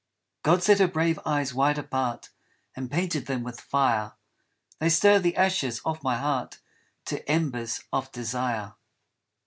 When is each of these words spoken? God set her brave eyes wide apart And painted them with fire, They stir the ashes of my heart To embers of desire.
God 0.41 0.63
set 0.63 0.79
her 0.79 0.87
brave 0.87 1.19
eyes 1.27 1.53
wide 1.53 1.77
apart 1.77 2.29
And 2.75 2.89
painted 2.89 3.27
them 3.27 3.43
with 3.43 3.61
fire, 3.61 4.13
They 4.79 4.89
stir 4.89 5.19
the 5.19 5.35
ashes 5.35 5.79
of 5.85 6.01
my 6.01 6.17
heart 6.17 6.57
To 7.05 7.29
embers 7.31 7.83
of 7.93 8.11
desire. 8.11 8.73